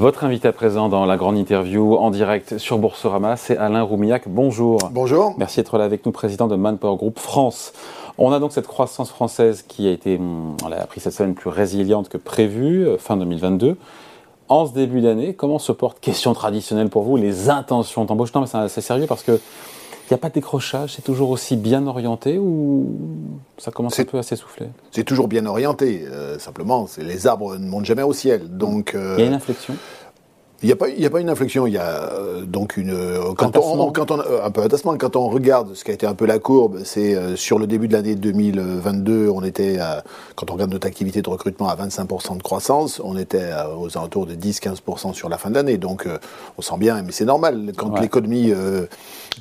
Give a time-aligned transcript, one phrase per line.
[0.00, 4.22] Votre invité à présent dans la grande interview en direct sur Boursorama, c'est Alain Roumillac.
[4.28, 4.88] Bonjour.
[4.92, 5.34] Bonjour.
[5.36, 7.74] Merci d'être là avec nous, président de Manpower Group France.
[8.16, 11.50] On a donc cette croissance française qui a été, on a pris cette semaine plus
[11.50, 13.76] résiliente que prévu, euh, fin 2022.
[14.48, 18.32] En ce début d'année, comment se porte, question traditionnelle pour vous, les intentions d'embauche?
[18.32, 19.38] Non, mais c'est sérieux parce que
[20.10, 22.96] il n'y a pas de décrochage, c'est toujours aussi bien orienté ou
[23.58, 24.66] ça commence un peu à s'essouffler?
[24.90, 28.48] C'est toujours bien orienté, euh, simplement, les arbres ne montent jamais au ciel.
[28.48, 29.76] Donc, euh, il y a une inflexion?
[30.62, 32.90] Il n'y a, pas, a pas une inflexion, il y a euh, donc une.
[32.90, 35.94] Euh, quand on, quand on, euh, un peu tassement, quand on regarde ce qui a
[35.94, 39.78] été un peu la courbe, c'est sur le début de l'année 2022, on était,
[40.34, 44.26] quand on regarde notre activité de recrutement à 25% de croissance, on était aux alentours
[44.26, 45.78] de 10-15% sur la fin de l'année.
[45.78, 46.06] Donc
[46.58, 48.52] on sent bien, mais c'est normal, quand l'économie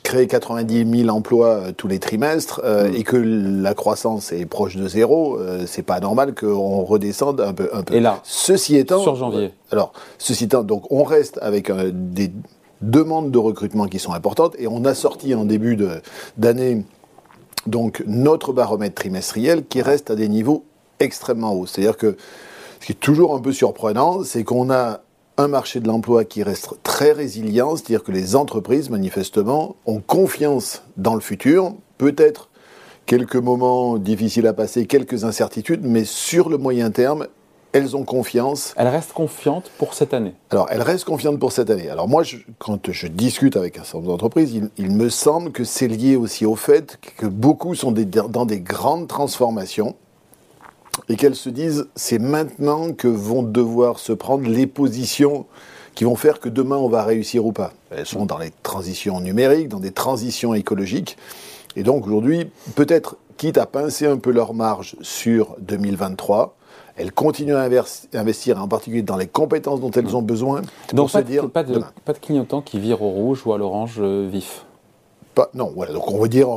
[0.03, 2.95] crée 90 000 emplois tous les trimestres mm.
[2.95, 7.69] et que la croissance est proche de zéro, c'est pas normal qu'on redescende un peu,
[7.73, 7.95] un peu.
[7.95, 9.03] Et là, ceci étant.
[9.03, 9.51] Sur janvier.
[9.72, 12.31] Alors, ceci étant, donc on reste avec euh, des
[12.81, 15.78] demandes de recrutement qui sont importantes et on a sorti en début
[16.38, 16.86] d'année
[17.67, 20.64] donc notre baromètre trimestriel qui reste à des niveaux
[21.00, 21.66] extrêmement hauts.
[21.66, 22.16] C'est-à-dire que
[22.80, 25.02] ce qui est toujours un peu surprenant, c'est qu'on a
[25.38, 30.84] un marché de l'emploi qui reste très résilient, c'est-à-dire que les entreprises, manifestement, ont confiance
[30.97, 32.50] dans le futur, peut-être
[33.06, 37.28] quelques moments difficiles à passer, quelques incertitudes, mais sur le moyen terme,
[37.72, 38.73] elles ont confiance.
[38.78, 41.89] Elles restent confiantes pour cette année Alors, elles restent confiantes pour cette année.
[41.89, 42.23] Alors moi,
[42.58, 46.45] quand je discute avec un certain nombre d'entreprises, il, me semble que c'est lié aussi
[46.45, 49.95] au fait que beaucoup sont dans des grandes transformations
[51.08, 55.45] et qu'elles se disent, c'est maintenant que vont devoir se prendre les positions
[55.95, 57.73] qui vont faire que demain on va réussir ou pas.
[57.92, 61.17] Elles sont dans les transitions numériques, dans des transitions écologiques.
[61.75, 66.58] Et donc aujourd'hui, peut-être, quitte à pincer un peu leur marge sur 2023,
[67.00, 67.67] elles continuent à
[68.14, 70.61] investir, en particulier dans les compétences dont elles ont besoin.
[70.94, 73.96] Donc, pas, dire pas, de, pas, de, clignotant qui vire au rouge ou à l'orange
[74.00, 74.66] euh, vif
[75.53, 75.94] non, voilà.
[75.94, 76.50] Donc on va dire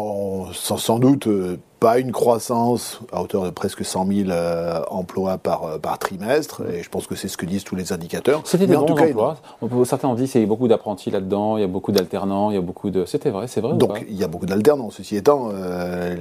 [0.52, 5.64] sans, doute euh, pas une croissance à hauteur de presque 100 000 euh, emplois par,
[5.64, 8.42] euh, par trimestre, et je pense que c'est ce que disent tous les indicateurs.
[8.44, 9.36] C'était des bons emplois.
[9.84, 12.54] Certains ont dit qu'il y a beaucoup d'apprentis là-dedans, il y a beaucoup d'alternants, il
[12.54, 13.04] y a beaucoup de.
[13.04, 13.74] C'était vrai, c'est vrai.
[13.74, 14.90] Donc il y a beaucoup d'alternants.
[14.90, 15.50] Ceci étant,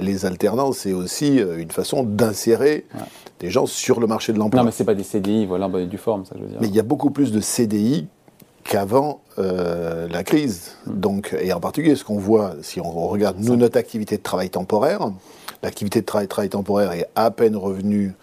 [0.00, 2.84] les alternants, c'est aussi une façon d'insérer
[3.38, 4.60] des gens sur le marché de l'emploi.
[4.60, 6.58] Non, mais c'est pas des CDI, voilà, du forme, ça je veux dire.
[6.60, 8.08] Mais il y a beaucoup plus de CDI
[8.64, 10.72] qu'avant euh, la crise.
[10.86, 14.50] Donc, et en particulier, ce qu'on voit, si on regarde nous, notre activité de travail
[14.50, 15.10] temporaire,
[15.62, 18.14] l'activité de travail, travail temporaire est à peine revenue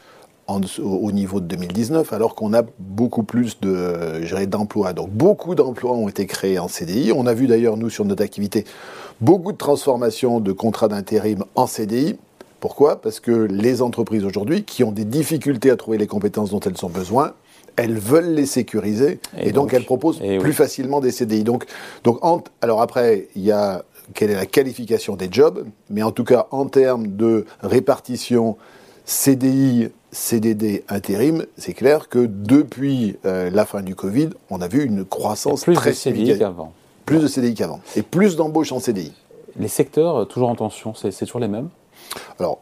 [0.80, 4.94] au niveau de 2019, alors qu'on a beaucoup plus de d'emplois.
[4.94, 7.12] Donc beaucoup d'emplois ont été créés en CDI.
[7.16, 8.66] On a vu d'ailleurs, nous, sur notre activité,
[9.22, 12.18] beaucoup de transformations de contrats d'intérim en CDI.
[12.60, 13.02] Pourquoi?
[13.02, 16.86] Parce que les entreprises aujourd'hui, qui ont des difficultés à trouver les compétences dont elles
[16.86, 17.34] ont besoin,
[17.76, 21.44] elles veulent les sécuriser et, donc, elles proposent plus facilement des CDI.
[21.44, 21.66] Donc,
[22.04, 22.20] donc
[22.62, 23.84] alors après, il y a
[24.14, 28.58] quelle est la qualification des jobs, mais en tout cas en termes de répartition
[29.06, 34.84] CDI, CDD, intérim, c'est clair que depuis euh, la fin du Covid, on a vu
[34.84, 36.74] une croissance plus très de CDI qu'avant.
[37.06, 37.82] Plus de CDI qu'avant.
[37.96, 39.14] Et plus d'embauches en CDI.
[39.58, 41.70] Les secteurs, euh, toujours en tension, c'est toujours les mêmes?
[42.40, 42.62] Alors,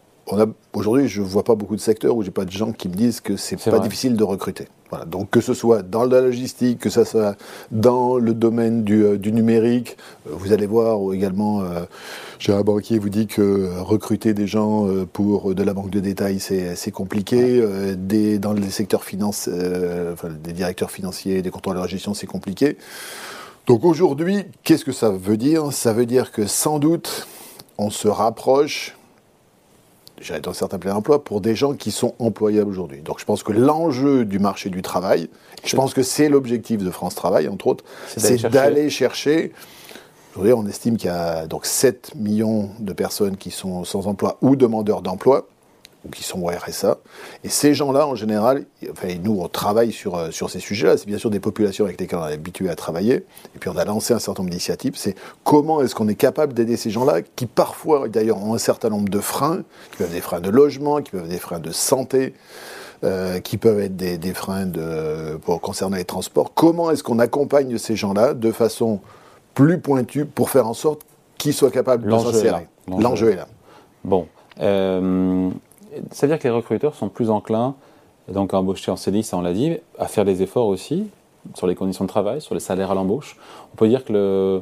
[0.74, 2.94] aujourd'hui, je ne vois pas beaucoup de secteurs où j'ai pas de gens qui me
[2.94, 4.68] disent que c'est pas difficile de recruter.
[4.90, 5.03] Voilà.
[5.03, 7.35] Donc que ce soit dans la logistique, que ce soit
[7.72, 9.97] dans le domaine du, euh, numérique,
[10.28, 11.84] euh, vous allez voir également, euh,
[12.40, 16.40] j'ai un banquier vous dit que recruter des gens pour de la banque de détail,
[16.40, 17.62] c'est compliqué.
[17.97, 19.53] des, dans les secteurs financiers,
[20.14, 22.78] enfin, des directeurs financiers, des contrôleurs de gestion, c'est compliqué.
[23.66, 25.74] Donc aujourd'hui, qu'est-ce que ça veut dire?
[25.74, 27.28] Ça veut dire que sans doute,
[27.78, 28.97] on se rapproche
[30.41, 33.01] dans certains plein emploi, pour des gens qui sont employables aujourd'hui.
[33.01, 35.29] Donc je pense que l'enjeu du marché du travail,
[35.63, 39.51] je pense que c'est l'objectif de France Travail, entre autres, c'est d'aller chercher.
[40.35, 44.38] Aujourd'hui, on estime qu'il y a donc 7 millions de personnes qui sont sans emploi
[44.41, 45.47] ou demandeurs d'emploi
[46.11, 46.97] qui sont au RSA.
[47.43, 50.97] Et ces gens-là, en général, enfin, nous, on travaille sur, euh, sur ces sujets-là.
[50.97, 53.25] C'est bien sûr des populations avec lesquelles on est habitué à travailler.
[53.55, 54.93] Et puis, on a lancé un certain nombre d'initiatives.
[54.95, 58.89] C'est comment est-ce qu'on est capable d'aider ces gens-là, qui parfois, d'ailleurs, ont un certain
[58.89, 61.59] nombre de freins, qui peuvent être des freins de logement, qui peuvent être des freins
[61.59, 62.33] de santé.
[63.03, 66.55] Euh, qui peuvent être des, des freins de, pour, concernant les transports.
[66.55, 69.01] Comment est-ce qu'on accompagne ces gens-là de façon
[69.53, 71.03] plus pointue pour faire en sorte
[71.37, 72.67] qu'ils soient capables de s'insérer?
[72.87, 73.47] L'enjeu est là.
[74.03, 74.27] Bon.
[74.61, 75.51] Euh,
[76.11, 77.76] ça veut dire que les recruteurs sont plus enclins,
[78.32, 81.08] donc à embaucher en CDI, ça on l'a dit, à faire des efforts aussi
[81.55, 83.38] sur les conditions de travail, sur les salaires à l'embauche.
[83.73, 84.61] On peut dire que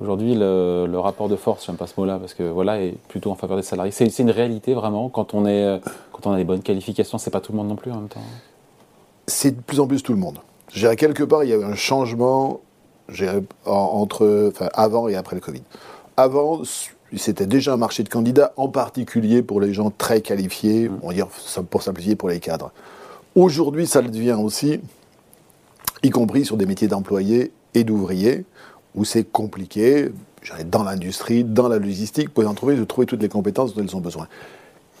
[0.00, 3.34] aujourd'hui le, rapport de force, j'aime pas ce mot-là, parce que voilà, est plutôt en
[3.34, 3.92] faveur des salariés.
[3.92, 7.68] C'est une réalité vraiment quand on, a des bonnes qualifications, c'est pas tout le monde
[7.68, 8.20] non plus en même temps.
[9.26, 10.38] C'est de plus en plus tout le monde.
[10.72, 12.60] Je quelque part, il y a eu un changement
[13.64, 15.62] entre, avant et après le Covid.
[16.16, 16.62] Avant,
[17.16, 20.98] c'était déjà un marché de candidats, en particulier pour les gens très qualifiés, mm.
[21.02, 21.28] on va dire
[21.70, 22.72] pour simplifier pour les cadres.
[23.34, 24.80] Aujourd'hui, ça le devient aussi,
[26.02, 28.44] y compris sur des métiers d'employés et d'ouvriers,
[28.94, 30.10] où c'est compliqué,
[30.66, 33.96] dans l'industrie, dans la logistique, pour les entreprises de trouver toutes les compétences dont elles
[33.96, 34.28] ont besoin.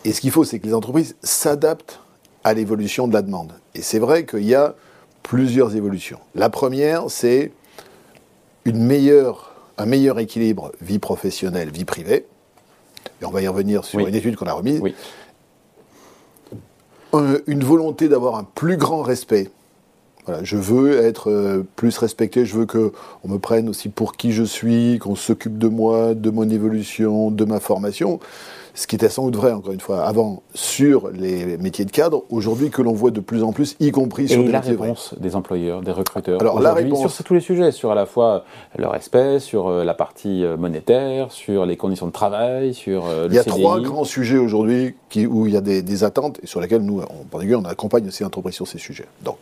[0.04, 2.00] Et ce qu'il faut, c'est que les entreprises s'adaptent
[2.42, 3.52] à l'évolution de la demande.
[3.74, 4.74] Et c'est vrai qu'il y a
[5.22, 6.18] plusieurs évolutions.
[6.34, 7.52] La première, c'est
[8.64, 12.26] une meilleure, un meilleur équilibre vie professionnelle, vie privée.
[13.20, 14.80] Et on va y revenir sur une étude qu'on a remise.
[14.80, 14.94] Oui.
[17.46, 19.50] une volonté d'avoir un plus grand respect
[20.42, 22.92] je veux être euh, plus respecté, je veux qu'on
[23.28, 27.44] me prenne aussi pour qui je suis, qu'on s'occupe de moi, de mon évolution, de
[27.44, 28.20] ma formation.
[28.76, 32.24] Ce qui était sans doute vrai, encore une fois, avant sur les métiers de cadre,
[32.28, 35.36] aujourd'hui que l'on voit de plus en plus, y compris sur Et la réponse des
[35.36, 36.40] employeurs, des recruteurs.
[36.40, 38.44] Alors la réponse sur tous les sujets, sur à la fois
[38.76, 43.28] le respect, sur euh, la partie euh, monétaire, sur les conditions de travail, sur le
[43.28, 44.96] Il y a trois grands sujets aujourd'hui
[45.28, 48.24] où il y a des, attentes et sur lesquels nous, en particulier, on accompagne aussi
[48.24, 49.06] l'entreprise sur ces sujets.
[49.22, 49.36] Donc,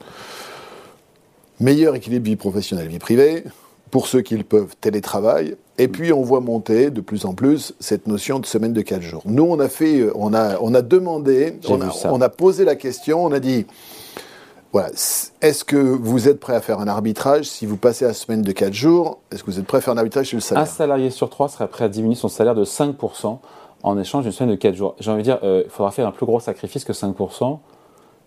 [1.63, 3.45] meilleur équilibre vie professionnelle, vie privée,
[3.91, 5.57] pour ceux qui le peuvent, télétravail.
[5.79, 9.03] Et puis on voit monter de plus en plus cette notion de semaine de 4
[9.03, 9.23] jours.
[9.27, 12.75] Nous, on a fait, on a, on a demandé, on a, on a, posé la
[12.75, 13.67] question, on a dit,
[14.73, 14.89] voilà,
[15.43, 18.53] est-ce que vous êtes prêt à faire un arbitrage si vous passez à semaine de
[18.53, 19.19] 4 jours?
[19.31, 20.63] Est-ce que vous êtes prêt à faire un arbitrage sur le salaire?
[20.63, 23.39] Un salarié sur 3 serait prêt à diminuer son salaire de 5%
[23.83, 24.97] en échange d'une semaine de 4 jours.
[25.01, 27.59] J'ai envie de dire, euh, il faudra faire un plus gros sacrifice que 5%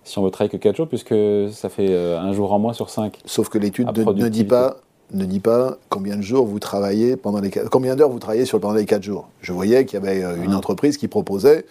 [0.05, 1.15] si on veut travailler que 4 jours, puisque
[1.51, 3.19] ça fait euh, un jour en moins sur 5.
[3.25, 4.77] Sauf que l'étude ne, dit pas
[5.11, 8.59] ne dit pas combien de jours vous travaillez pendant les combien d'heures vous travaillez sur
[8.59, 9.27] pendant les 4 jours.
[9.41, 10.57] Je voyais qu'il y avait euh, une ah.
[10.57, 11.65] entreprise qui proposait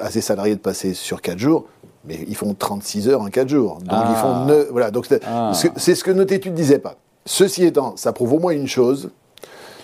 [0.00, 1.66] à ses salariés de passer sur 4 jours,
[2.04, 3.78] mais ils font 36 heures en 4 jours.
[3.80, 4.54] Donc ils font ah.
[4.70, 5.52] voilà, donc ah.
[5.76, 6.94] c'est ce que notre étude disait pas.
[7.26, 9.10] Ceci étant, ça prouve au moins une chose,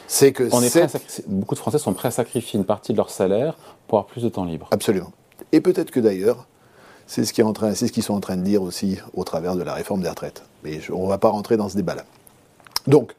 [0.07, 3.11] c'est que On est beaucoup de Français sont prêts à sacrifier une partie de leur
[3.11, 3.57] salaire
[3.89, 4.69] pour avoir plus de temps libre.
[4.71, 5.13] Absolument.
[5.53, 6.47] Et peut-être que d'ailleurs,
[7.09, 7.43] c'est ce qu'ils
[8.03, 10.43] sont en train de dire aussi au travers de la réforme des retraites.
[10.63, 12.05] Mais on ne va pas rentrer dans ce débat-là.
[12.87, 13.15] Donc,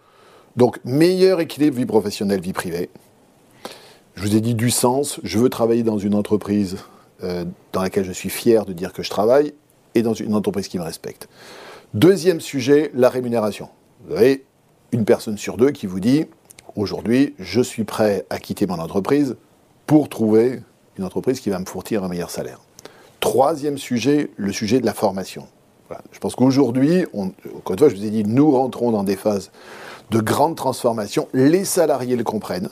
[0.85, 2.89] meilleur équilibre vie professionnelle, vie privée.
[4.13, 5.19] Je vous ai dit du sens.
[5.23, 6.77] Je veux travailler dans une entreprise
[7.23, 9.53] euh, dans laquelle je suis fier de dire que je travaille
[9.95, 11.27] et dans une entreprise qui me respecte.
[11.95, 13.69] Deuxième sujet, la rémunération.
[14.05, 14.45] Vous avez
[14.91, 16.25] une personne sur deux qui vous dit
[16.75, 19.35] aujourd'hui, je suis prêt à quitter mon entreprise
[19.87, 20.61] pour trouver
[20.97, 22.59] une entreprise qui va me fournir un meilleur salaire.
[23.19, 25.47] Troisième sujet, le sujet de la formation.
[26.11, 29.51] Je pense qu'aujourd'hui, encore une fois, je vous ai dit, nous rentrons dans des phases
[30.11, 31.27] de grande transformation.
[31.33, 32.69] Les salariés le comprennent.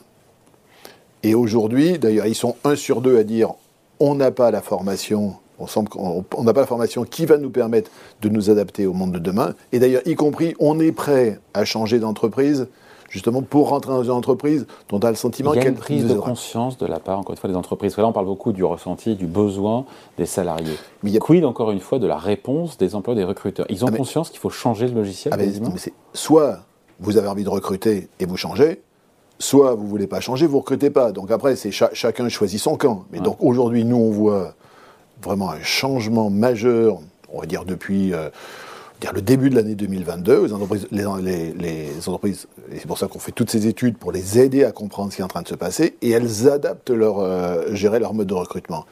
[1.24, 3.54] Et aujourd'hui, d'ailleurs, ils sont un sur deux à dire
[4.00, 7.90] on n'a pas la formation, on n'a pas la formation qui va nous permettre
[8.22, 9.56] de nous adapter au monde de demain.
[9.72, 12.68] Et d'ailleurs, y compris, on est prêt à changer d'entreprise
[13.10, 15.62] justement pour rentrer dans une entreprise dont on a le sentiment qu'elle...
[15.62, 17.98] Il y a une prise de conscience de la part, encore une fois, des entreprises.
[17.98, 19.86] là, on parle beaucoup du ressenti, du besoin
[20.18, 20.78] des salariés.
[21.04, 21.20] Mais y a...
[21.20, 23.66] Quid, encore une fois, de la réponse des emplois des recruteurs?
[23.70, 25.52] Ils ont ah, conscience qu'il faut changer le logiciel ah, mais,
[26.14, 26.60] Soit
[27.00, 28.82] vous avez envie de recruter et vous changez,
[29.40, 31.12] soit vous ne voulez pas changer, vous ne recrutez pas.
[31.12, 33.06] Donc après, c'est chacun choisit son camp.
[33.12, 34.56] Mais donc aujourd'hui, nous, on voit
[35.22, 37.00] vraiment un changement majeur,
[37.32, 38.14] on va dire depuis...
[38.14, 38.30] Euh,
[39.14, 43.32] le début de l'année 2022, les entreprises, les, entreprises et c'est pour ça qu'on fait
[43.32, 45.56] toutes ces études pour les aider à comprendre ce qui est en train de se
[45.56, 48.86] passer, et elles adaptent leur, euh, gérer leur mode de recrutement.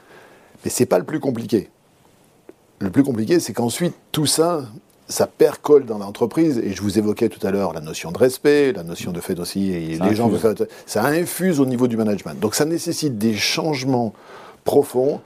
[0.64, 1.70] Mais ce n'est pas le plus compliqué.
[2.78, 4.64] Le plus compliqué, c'est qu'ensuite, tout ça,
[5.08, 8.72] ça percole dans l'entreprise, et je vous évoquais tout à l'heure la notion de respect,
[8.72, 10.30] la notion de fait aussi, et les gens,
[10.86, 12.38] ça infuse au niveau du management.
[12.38, 14.12] Donc ça nécessite des changements
[14.64, 15.20] profonds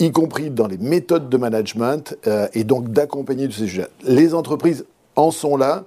[0.00, 3.88] y compris dans les méthodes de management, euh, et donc d'accompagner tous ces sujets.
[4.04, 4.84] Les entreprises
[5.16, 5.84] en sont là.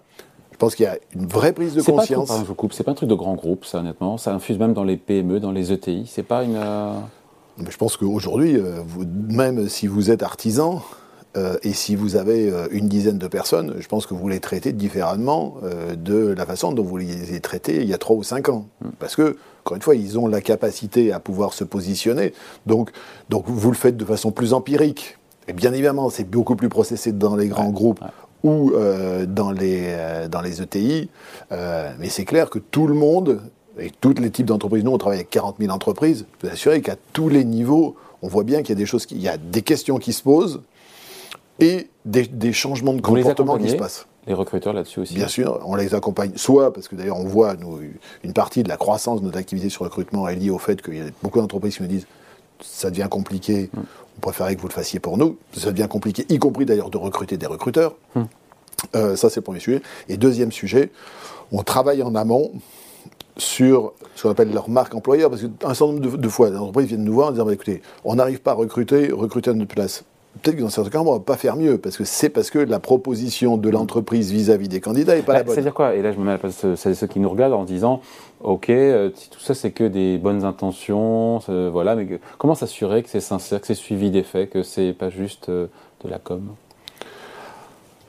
[0.52, 2.30] Je pense qu'il y a une vraie prise de conscience.
[2.30, 2.74] Pas je coupe.
[2.74, 4.18] C'est pas un truc de grand groupe, ça, honnêtement.
[4.18, 6.06] Ça infuse même dans les PME, dans les ETI.
[6.08, 6.56] C'est pas une.
[6.56, 6.94] Euh,
[7.70, 8.82] je pense qu'aujourd'hui, euh,
[9.30, 10.82] même si vous êtes artisan,
[11.62, 15.58] et si vous avez une dizaine de personnes, je pense que vous les traitez différemment
[15.96, 18.68] de la façon dont vous les avez traités il y a trois ou cinq ans.
[18.82, 18.90] Hmm.
[19.00, 22.34] Parce que encore une fois, ils ont la capacité à pouvoir se positionner.
[22.66, 22.92] Donc,
[23.28, 25.18] donc vous le faites de façon plus empirique.
[25.50, 28.00] Et bien évidemment, c'est beaucoup plus processé dans les grands groupes
[28.44, 31.10] ou euh, dans, les, euh, dans les ETI.
[31.52, 33.42] Euh, mais c'est clair que tout le monde,
[33.78, 36.96] et tous les types d'entreprises, nous on travaille avec 40 000 entreprises, vous assurez qu'à
[37.12, 39.64] tous les niveaux, on voit bien qu'il y a des choses, il y a des
[39.64, 40.62] questions qui se posent
[41.60, 45.62] et des, des changements de comportement qui se passent les recruteurs là-dessus aussi Bien sûr,
[45.66, 47.80] on les accompagne, soit parce que d'ailleurs on voit nous,
[48.24, 50.82] une partie de la croissance de notre activité sur le recrutement est liée au fait
[50.82, 52.08] qu'il y a beaucoup d'entreprises qui nous disent
[52.62, 53.80] ça devient compliqué, mm.
[54.18, 56.98] on préférait que vous le fassiez pour nous, ça devient compliqué, y compris d'ailleurs de
[56.98, 57.96] recruter des recruteurs.
[58.16, 58.22] Mm.
[58.96, 59.82] Euh, ça, c'est le premier sujet.
[60.08, 60.92] Et deuxième sujet,
[61.52, 62.52] on travaille en amont
[63.38, 66.88] sur ce qu'on appelle leur marque employeur, parce qu'un certain nombre de, fois, les entreprises
[66.88, 69.74] viennent nous voir en disant bah, écoutez, on n'arrive pas à recruter, recruter à notre
[69.74, 70.04] place.
[70.42, 72.50] Peut-être que dans certains cas, on ne va pas faire mieux, parce que c'est parce
[72.50, 75.56] que la proposition de l'entreprise vis-à-vis des candidats n'est pas la bah, bonne.
[75.56, 75.96] C'est-à-dire quoi?
[75.96, 78.02] Et là, je me mets à la place de ceux qui nous regardent en disant
[78.42, 81.40] ok, euh, tout ça, c'est que des bonnes intentions,
[81.72, 85.10] voilà, mais comment s'assurer que c'est sincère, que c'est suivi des faits, que c'est pas
[85.10, 85.68] juste euh,
[86.04, 86.42] de la com?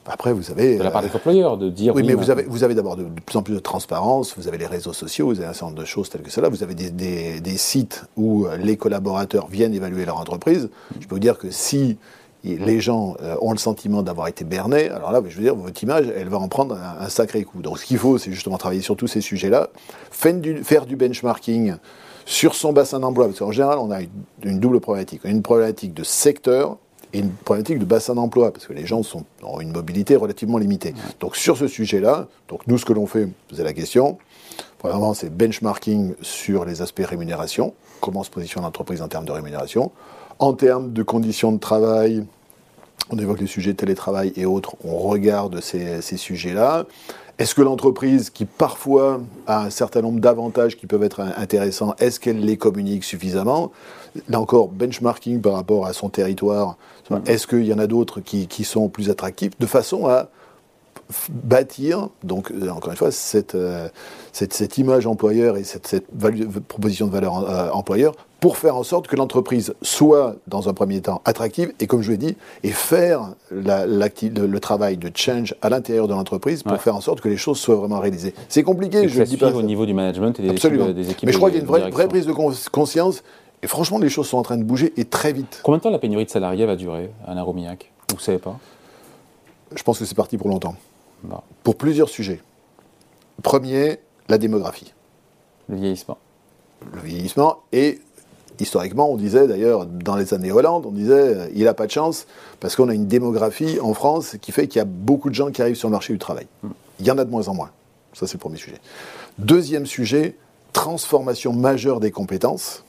[0.09, 0.79] Après, vous avez.
[0.79, 1.95] De la part des employeurs, de dire.
[1.95, 4.59] Oui, mais vous avez, vous avez d'abord de, plus en plus de transparence, vous avez
[4.59, 6.75] les réseaux sociaux, vous avez un certain nombre de choses telles que cela, vous avez
[6.75, 6.91] des,
[7.41, 10.71] des, sites où les collaborateurs viennent évaluer leur entreprise.
[11.01, 11.99] Je peux vous dire que si
[12.45, 15.83] les gens euh, ont le sentiment d'avoir été bernés, alors là, je veux dire, votre
[15.83, 17.63] image, elle va en prendre un, sacré coup.
[17.63, 19.71] Donc ce qu'il faut, c'est justement travailler sur tous ces sujets-là,
[20.11, 21.75] faire du, faire du benchmarking
[22.25, 24.09] sur son bassin d'emploi, parce qu'en général, on a une,
[24.45, 25.23] une double problématique.
[25.25, 26.77] On a une problématique de secteur,
[27.13, 30.59] et une problématique de bassin d'emploi, parce que les gens sont, ont une mobilité relativement
[30.59, 30.95] limitée.
[31.21, 34.19] Donc sur ce sujet-là, donc nous ce que l'on fait, c'est la question,
[34.79, 39.91] premièrement c'est benchmarking sur les aspects rémunération, comment se positionne l'entreprise en termes de rémunération,
[40.39, 42.25] en termes de conditions de travail,
[43.11, 46.85] on évoque les sujets de télétravail et autres, on regarde ces, ces sujets-là.
[47.39, 52.19] Est-ce que l'entreprise, qui parfois a un certain nombre d'avantages qui peuvent être intéressants, est-ce
[52.19, 53.71] qu'elle les communique suffisamment?
[54.29, 56.77] Là encore, benchmarking par rapport à son territoire.
[57.27, 60.29] Est-ce qu'il y en a d'autres qui, sont plus attractifs De façon à
[61.31, 63.89] bâtir, donc euh, encore une fois, cette, euh,
[64.33, 66.07] cette, cette, image employeur et cette, cette
[66.69, 71.01] proposition de valeur euh, employeur pour faire en sorte que l'entreprise soit, dans un premier
[71.01, 75.71] temps, attractive et, comme je l'ai dit, et faire la, le, travail de change à
[75.71, 78.35] l'intérieur de l'entreprise pour faire en sorte que les choses soient vraiment réalisées.
[78.49, 79.53] C'est compliqué, je ne dis pas.
[79.53, 81.27] au niveau du management et des, Équipes, des équipes.
[81.27, 83.23] Mais je crois qu'il y a une vraie, vraie, prise de conscience.
[83.63, 85.61] Et franchement, les choses sont en train de bouger et très vite.
[85.65, 87.91] Combien de temps la pénurie de salariés va durer, Alain Romillac?
[88.11, 88.59] Vous ne savez pas?
[89.75, 90.77] Je pense que c'est parti pour longtemps.
[91.65, 92.41] Pour plusieurs sujets.
[93.43, 93.99] Premier,
[94.29, 94.95] la démographie.
[95.69, 96.19] Le vieillissement.
[96.93, 98.01] Le vieillissement et
[98.61, 101.93] historiquement, on disait d'ailleurs, dans les années Hollande, on disait, euh, il n'a pas de
[101.93, 102.27] chance,
[102.61, 105.51] parce qu'on a une démographie en France qui fait qu'il y a beaucoup de gens
[105.51, 106.47] qui arrivent sur le marché du travail.
[106.99, 107.71] Il y en a de moins en moins.
[108.15, 108.79] Ça, c'est le premier sujet.
[109.39, 110.37] Deuxième sujet,
[110.73, 112.83] transformation majeure des compétences.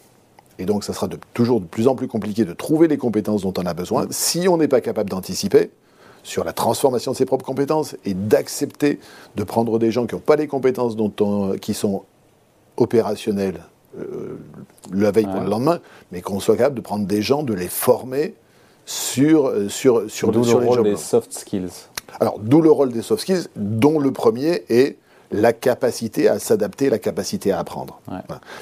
[0.59, 3.41] Et donc, ça sera de, toujours de plus en plus compliqué de trouver les compétences
[3.41, 5.71] dont on a besoin si on n'est pas capable d'anticiper
[6.21, 8.99] sur la transformation de ses propres compétences et d'accepter
[9.37, 12.03] de prendre des gens qui n'ont pas les compétences dont qui sont
[12.75, 13.61] opérationnelles
[13.97, 14.37] euh,
[14.93, 15.79] la veille pour le lendemain,
[16.11, 18.35] mais qu'on soit capable de prendre des gens, de les former
[18.85, 21.69] sur, euh, sur, sur, d'où le rôle des soft skills.
[22.19, 24.97] Alors, d'où le rôle des soft skills, dont le premier est
[25.31, 28.01] la capacité à s'adapter, la capacité à apprendre.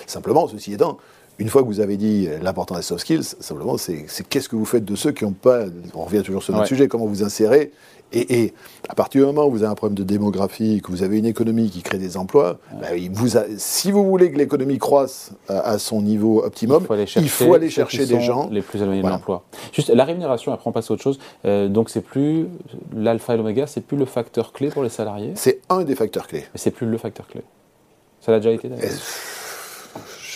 [0.06, 0.98] Simplement, ceci étant,
[1.40, 4.66] une fois que vous avez dit l'importance des soft skills, simplement, c'est qu'est-ce que vous
[4.66, 5.66] faites de ceux qui n'ont pas.
[5.94, 7.72] On revient toujours sur notre sujet, comment vous insérez
[8.14, 8.54] et,
[8.88, 11.26] à partir du moment où vous avez un problème de démographie, que vous avez une
[11.26, 16.02] économie qui crée des emplois, bah, vous si vous voulez que l'économie croisse à, son
[16.02, 16.84] niveau optimum,
[17.18, 19.44] il faut aller chercher, des gens les plus éloignés de l'emploi.
[19.74, 21.20] Juste la rémunération, après on passe à autre chose.
[21.46, 22.48] Euh, donc c'est plus
[22.96, 25.34] l'alpha et l'oméga, c'est plus le facteur clé pour les salariés.
[25.36, 26.46] C'est un des facteurs clés.
[26.54, 27.42] Mais c'est plus le facteur clé.
[28.22, 28.92] Ça l'a déjà été d'ailleurs.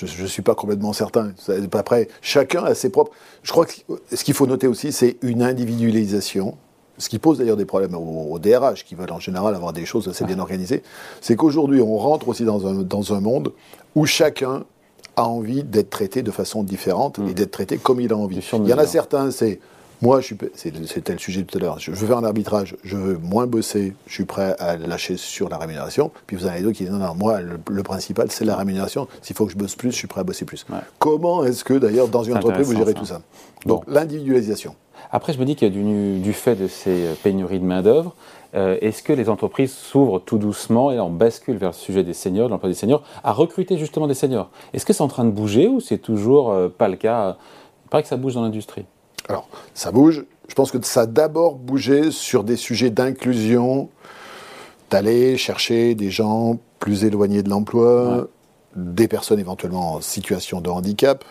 [0.06, 1.34] Je ne suis pas complètement certain.
[1.74, 3.12] Après, chacun a ses propres.
[3.44, 3.74] Je crois que
[4.14, 6.58] ce qu'il faut noter aussi, c'est une individualisation
[6.98, 10.08] ce qui pose d'ailleurs des problèmes aux, DRH, qui veulent en général avoir des choses
[10.08, 10.84] assez bien organisées,
[11.20, 13.54] c'est qu'aujourd'hui, on rentre aussi dans un, dans un monde
[13.96, 14.66] où chacun
[15.16, 17.34] a envie d'être traité de façon différente et mm.
[17.34, 18.48] d'être traité comme il a envie.
[18.54, 19.60] Il y en a certains, c'est
[20.02, 20.20] moi,
[20.56, 23.94] c'était le sujet tout à l'heure, je veux faire un arbitrage, je veux moins bosser,
[24.08, 26.12] je suis prêt à lâcher sur la rémunération.
[26.26, 29.08] Puis vous avez d'autres qui disent non, non, moi, le, principal, c'est la rémunération.
[29.22, 30.66] S'il faut que je bosse plus, je suis prêt à bosser plus.
[30.98, 33.22] Comment est-ce que, d'ailleurs, dans une entreprise, vous gérez tout ça?
[33.66, 34.76] Donc, l'individualisation.
[35.12, 38.16] Après, je me dis qu'il y a du, du, fait de ces pénuries de main-d'œuvre.
[38.54, 42.14] Euh, est-ce que les entreprises s'ouvrent tout doucement et on bascule vers le sujet des
[42.14, 44.50] seniors, de l'emploi des seniors, à recruter justement des seniors?
[44.74, 47.38] Est-ce que c'est en train de bouger ou c'est toujours euh, pas le cas?
[47.86, 48.86] Il paraît que ça bouge dans l'industrie.
[49.32, 50.26] Alors, ça bouge.
[50.48, 53.90] Je pense que ça a d'abord bougé sur des sujets d'inclusion,
[54.90, 58.28] d'aller chercher des gens plus éloignés de l'emploi,
[58.76, 61.24] des personnes éventuellement en situation de handicap,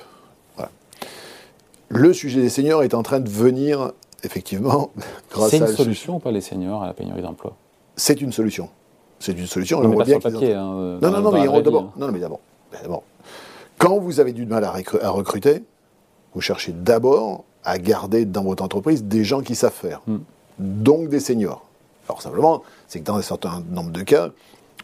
[1.90, 3.92] le sujet des seniors est en train de venir,
[4.22, 4.90] effectivement,
[5.30, 7.56] grâce C'est une solution ou pas les seniors à la pénurie d'emploi?
[7.96, 8.70] C'est une solution.
[9.18, 9.80] C'est une solution.
[10.04, 10.54] bien papier.
[10.54, 12.40] Hein, non, non, non, mais d'abord, non, mais d'abord,
[13.76, 15.64] quand vous avez du mal à, recruter,
[16.34, 20.18] vous cherchez d'abord à garder dans votre entreprise des gens qui savent faire, hmm.
[20.58, 21.64] donc des seniors.
[22.08, 24.30] Alors simplement, c'est que dans un certain nombre de cas,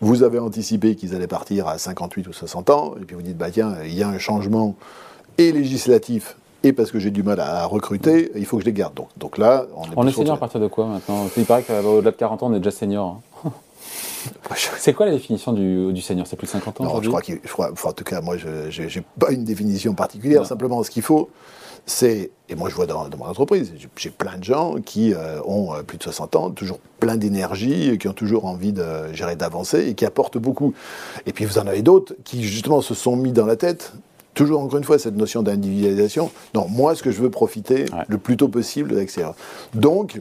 [0.00, 3.38] vous avez anticipé qu'ils allaient partir à 58 ou 60 ans, et puis vous dites,
[3.38, 4.76] bah tiens, il y a un changement
[5.38, 8.72] et législatif et parce que j'ai du mal à recruter, il faut que je les
[8.72, 8.94] garde.
[8.94, 11.28] Donc, donc là, on est, on est senior à partir de quoi maintenant?
[11.36, 13.06] Il paraît qu'au-delà de 40 ans, on est déjà senior.
[13.06, 13.20] Hein.
[14.78, 17.22] C'est quoi la définition du, du senior C'est plus de 50 ans Non, je crois
[17.22, 17.40] qu'il.
[17.58, 20.46] en tout cas, moi, je n'ai pas une définition particulière.
[20.46, 21.30] Simplement, ce qu'il faut,
[21.84, 22.30] c'est.
[22.48, 25.82] Et moi, je vois dans, mon entreprise, j'ai plein de gens qui euh, ont euh,
[25.82, 29.94] plus de 60 ans, toujours plein d'énergie, qui ont toujours envie de gérer, d'avancer et
[29.94, 30.74] qui apportent beaucoup.
[31.26, 33.92] Et puis, vous en avez d'autres qui, justement, se sont mis dans la tête
[34.34, 36.30] toujours encore une fois cette notion d'individualisation.
[36.54, 39.34] Non, moi, ce que je veux profiter le plus tôt possible de l'extérieur.
[39.74, 40.20] Donc,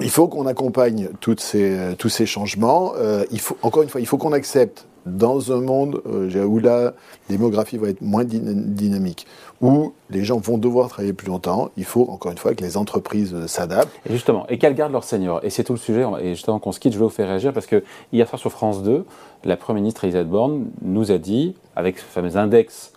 [0.00, 2.92] il faut qu'on accompagne toutes ces, tous ces changements.
[2.96, 6.58] Euh, il faut, encore une fois, il faut qu'on accepte dans un monde euh, où
[6.58, 6.92] la
[7.28, 9.26] démographie va être moins dynamique,
[9.60, 12.76] où les gens vont devoir travailler plus longtemps, il faut encore une fois que les
[12.76, 13.90] entreprises euh, s'adaptent.
[14.08, 15.40] Justement, et qu'elles gardent leurs seniors.
[15.42, 16.04] Et c'est tout le sujet.
[16.20, 18.52] Et justement, qu'on se quitte, je vais vous faire réagir parce que hier soir sur
[18.52, 19.04] France 2,
[19.44, 22.92] la Première ministre Elisabeth Borne nous a dit, avec ce fameux index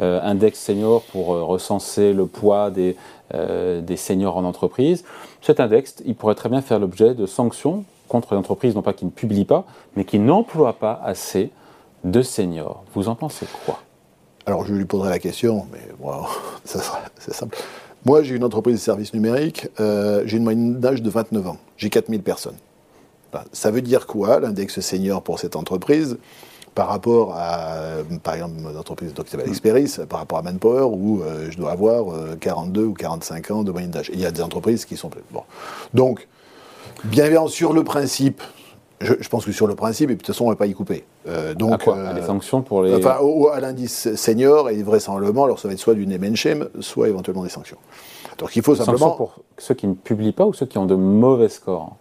[0.00, 2.96] euh, index senior pour euh, recenser le poids des,
[3.34, 5.04] euh, des seniors en entreprise.
[5.46, 8.92] Cet index, il pourrait très bien faire l'objet de sanctions contre les entreprises, non pas
[8.92, 11.52] qui ne publient pas, mais qui n'emploient pas assez
[12.02, 12.82] de seniors.
[12.94, 13.80] Vous en pensez quoi?
[14.44, 16.24] Alors je lui poserai la question, mais bon,
[16.64, 16.80] ça
[17.20, 17.56] c'est simple.
[18.04, 21.90] Moi, j'ai une entreprise de services numériques, j'ai une moyenne d'âge de 29 ans, j'ai
[21.90, 22.56] 4000 personnes.
[23.52, 26.18] ça veut dire quoi, l'index senior pour cette entreprise?
[26.76, 27.78] Par rapport à,
[28.22, 32.04] par exemple, l'entreprise s'appelle Experis, par rapport à Manpower, où euh, je dois avoir
[32.38, 34.10] 42 euh, ou 45 ans de moyenne d'âge.
[34.12, 35.10] Il y a des entreprises qui sont...
[35.32, 35.40] Bon.
[35.94, 36.28] Donc,
[37.04, 38.42] bien évidemment, sur le principe,
[39.00, 40.74] je, pense que sur le principe, et de toute façon, on ne va pas y
[40.74, 41.04] couper.
[41.26, 42.94] Euh, donc, à quoi sanctions pour les...
[42.94, 43.16] Enfin,
[43.54, 46.34] à l'indice senior, et vraisemblablement, alors ça va être soit du name
[46.80, 47.78] soit éventuellement des sanctions.
[48.36, 48.98] Donc il faut simplement...
[48.98, 51.96] Sanctions pour ceux qui ne publient pas ou ceux qui ont de mauvais scores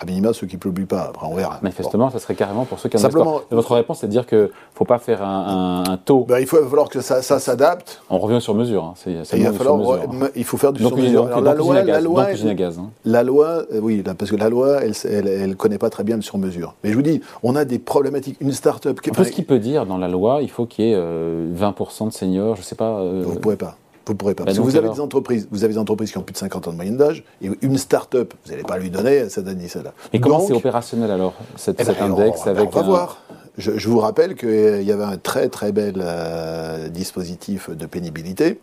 [0.00, 1.02] à minima ceux qui ne publient pas.
[1.10, 1.58] Après, on verra.
[1.62, 4.38] Manifestement, ça serait carrément pour ceux qui ont Simplement, Votre réponse, c'est de dire qu'il
[4.38, 6.24] ne faut pas faire un, taux.
[6.28, 8.02] Ben, il, faut, falloir que ça, s'adapte.
[8.08, 8.84] On revient sur mesure.
[8.84, 8.94] Hein.
[9.06, 10.00] il, va falloir,
[10.34, 11.28] il faut faire du sur mesure.
[11.40, 12.90] la, loi, la loi, gaz, hein.
[13.04, 16.22] la loi, euh, oui, parce que la loi, elle ne connaît pas très bien le
[16.22, 16.74] sur mesure.
[16.82, 18.36] Mais je vous dis, on a des problématiques.
[18.40, 19.00] Une start-up.
[19.00, 19.10] Qui...
[19.12, 22.12] ce qu'il peut dire dans la loi, il faut qu'il y ait 20% euh, de
[22.12, 23.00] seniors, je ne sais pas.
[23.00, 23.76] Euh, vous ne pouvez pas.
[24.10, 24.42] Vous ne pourrez pas.
[24.42, 26.72] Bah, vous avez, des entreprises, vous avez des entreprises qui ont plus de 50 ans
[26.72, 29.94] de moyenne d'âge, et une start-up, vous n'allez pas lui donner cette année, celle-là.
[30.12, 33.22] Et comment c'est opérationnel alors, cet, eh ben, index on, avec On va voir.
[33.56, 38.60] Je, vous rappelle qu'il y avait un très très bel euh, dispositif de pénibilité,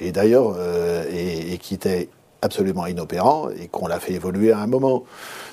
[0.00, 2.08] et d'ailleurs, euh, et, qui était
[2.44, 5.04] absolument inopérant, et qu'on l'a fait évoluer à un moment.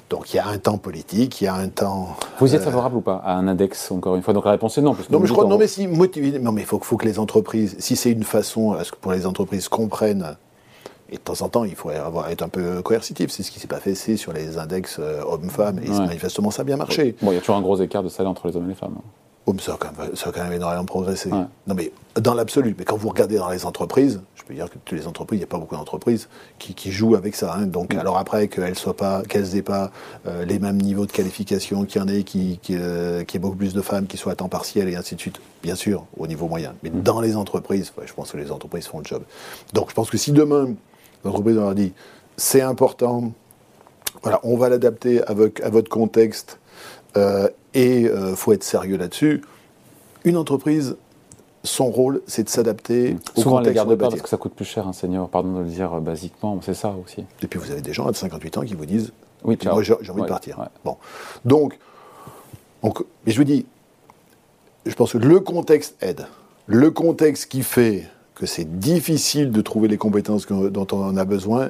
[0.09, 2.17] Donc il y a un temps politique, il y a un temps.
[2.39, 4.33] Vous êtes euh, favorable ou pas à un index, encore une fois?
[4.33, 4.95] Donc la réponse est non.
[5.09, 6.37] non, mais je crois, non, mais si motivé.
[6.37, 8.97] Non, mais il faut, faut, que les entreprises, si c'est une façon à ce que
[8.97, 10.35] pour les entreprises comprennent,
[11.09, 13.31] et de temps en temps, il faut avoir, être un peu coercitif.
[13.31, 16.65] C'est ce qui s'est pas fait sur les index euh, hommes-femmes, et manifestement ça a
[16.65, 17.15] bien marché.
[17.21, 18.75] Bon, il y a toujours un gros écart de salaire entre les hommes et les
[18.75, 18.95] femmes.
[18.97, 19.03] Hein.
[19.47, 21.29] Oh, ça, a quand même, ça a quand même énormément progressé.
[21.29, 22.75] Non, mais dans l'absolu.
[22.77, 25.41] Mais quand vous regardez dans les entreprises, je peux dire que toutes les entreprises, il
[25.41, 27.55] n'y a pas beaucoup d'entreprises qui, jouent avec ça.
[27.55, 27.65] Hein.
[27.65, 29.91] Donc, alors après, qu'elles soient pas, qu'elles n'aient pas
[30.27, 33.55] euh, les mêmes niveaux de qualification, qu'il y en ait, qui, qui, euh, ait beaucoup
[33.55, 35.41] plus de femmes qui soient à temps partiel et ainsi de suite.
[35.63, 36.75] Bien sûr, au niveau moyen.
[36.83, 37.01] Mais mm.
[37.01, 39.23] dans les entreprises, je pense que les entreprises font le job.
[39.73, 40.69] Donc, je pense que si demain,
[41.25, 41.93] l'entreprise leur dit,
[42.37, 43.31] c'est important,
[44.21, 46.59] voilà, on va l'adapter à, à votre contexte
[47.73, 49.41] et il euh, faut être sérieux là-dessus.
[50.23, 50.97] Une entreprise,
[51.63, 53.81] son rôle, c'est de s'adapter au Souvent, contexte.
[53.81, 55.99] Souvent, pas parce que ça coûte plus cher, un senior, pardon de le dire euh,
[55.99, 57.25] basiquement, c'est ça aussi.
[57.41, 59.11] Et puis vous avez des gens à 58 ans qui vous disent
[59.43, 60.59] Oui, moi j'ai envie de partir.
[60.83, 60.97] Bon.
[61.45, 61.77] Donc,
[62.83, 63.65] donc, mais je vous dis,
[64.85, 66.25] je pense que le contexte aide.
[66.67, 71.25] Le contexte qui fait que c'est difficile de trouver les compétences dont on en a
[71.25, 71.69] besoin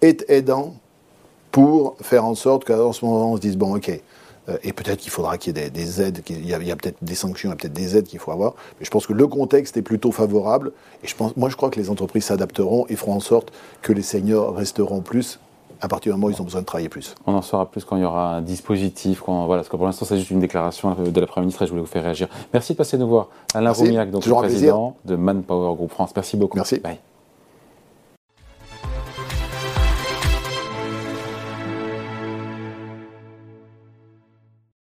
[0.00, 0.74] est aidant
[1.50, 3.98] pour faire en sorte qu'à ce moment on se dise bon, ok, euh,
[4.62, 7.48] et peut-être qu'il faudra qu'il y ait des, aides, qu'il y a, peut-être des sanctions,
[7.48, 8.54] il y a peut-être des aides qu'il faut avoir.
[8.78, 10.72] Mais je pense que le contexte est plutôt favorable.
[11.02, 13.52] Et je pense, moi, je crois que les entreprises s'adapteront et feront en sorte
[13.82, 15.38] que les seniors resteront plus
[15.80, 17.14] à partir du moment où ils ont besoin de travailler plus.
[17.26, 19.20] On en saura plus quand il y aura un dispositif.
[19.20, 21.66] Quand, voilà, parce que pour l'instant, c'est juste une déclaration de la Première ministre et
[21.66, 22.28] je voulais vous faire réagir.
[22.52, 23.28] Merci de passer nous voir.
[23.54, 26.10] Alain Roumiac, donc le président de Manpower Group France.
[26.14, 26.56] Merci beaucoup.
[26.56, 26.78] Merci.
[26.78, 26.98] Bye.